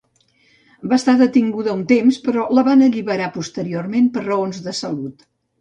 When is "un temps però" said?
1.75-2.47